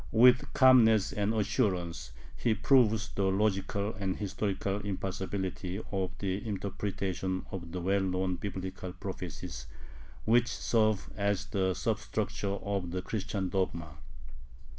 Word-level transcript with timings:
With 0.11 0.51
calmness 0.53 1.13
and 1.13 1.31
assurance 1.31 2.11
he 2.35 2.55
proves 2.55 3.09
the 3.09 3.25
logical 3.25 3.93
and 3.99 4.15
historical 4.17 4.77
impossibility 4.79 5.79
of 5.91 6.17
the 6.17 6.43
interpretations 6.43 7.45
of 7.51 7.71
the 7.71 7.81
well 7.81 8.01
known 8.01 8.37
Biblical 8.37 8.93
prophecies 8.93 9.67
which 10.25 10.47
serve 10.47 11.07
as 11.15 11.45
the 11.45 11.75
substructure 11.75 12.55
of 12.63 12.89
the 12.89 13.03
Christian 13.03 13.49
dogma. 13.49 13.97